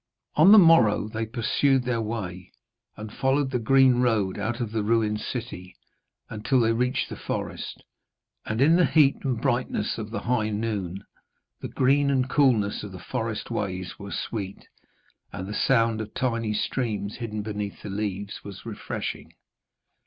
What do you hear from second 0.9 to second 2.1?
they pursued their